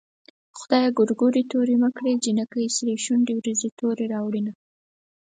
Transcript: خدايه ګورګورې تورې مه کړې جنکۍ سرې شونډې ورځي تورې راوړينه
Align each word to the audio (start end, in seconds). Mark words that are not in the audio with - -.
خدايه 0.59 0.89
ګورګورې 0.97 1.43
تورې 1.51 1.75
مه 1.81 1.89
کړې 1.97 2.13
جنکۍ 2.23 2.65
سرې 2.75 2.93
شونډې 3.05 3.33
ورځي 3.37 3.69
تورې 3.79 4.05
راوړينه 4.13 4.51